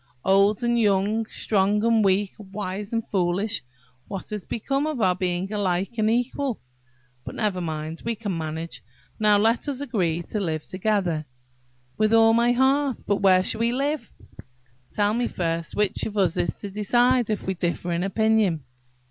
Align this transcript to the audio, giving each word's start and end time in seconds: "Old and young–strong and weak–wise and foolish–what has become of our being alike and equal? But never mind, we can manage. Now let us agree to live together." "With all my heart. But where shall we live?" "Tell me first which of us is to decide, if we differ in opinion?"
"Old 0.25 0.63
and 0.63 0.79
young–strong 0.81 1.83
and 1.83 2.03
weak–wise 2.03 2.91
and 2.91 3.07
foolish–what 3.07 4.31
has 4.31 4.47
become 4.47 4.87
of 4.87 4.99
our 4.99 5.13
being 5.15 5.53
alike 5.53 5.99
and 5.99 6.09
equal? 6.09 6.59
But 7.23 7.35
never 7.35 7.61
mind, 7.61 8.01
we 8.03 8.15
can 8.15 8.35
manage. 8.35 8.83
Now 9.19 9.37
let 9.37 9.67
us 9.67 9.79
agree 9.79 10.23
to 10.31 10.39
live 10.39 10.65
together." 10.65 11.27
"With 11.99 12.15
all 12.15 12.33
my 12.33 12.51
heart. 12.51 13.03
But 13.05 13.17
where 13.17 13.43
shall 13.43 13.59
we 13.59 13.71
live?" 13.71 14.11
"Tell 14.91 15.13
me 15.13 15.27
first 15.27 15.75
which 15.75 16.01
of 16.07 16.17
us 16.17 16.35
is 16.35 16.55
to 16.55 16.71
decide, 16.71 17.29
if 17.29 17.43
we 17.45 17.53
differ 17.53 17.91
in 17.91 18.01
opinion?" 18.01 18.63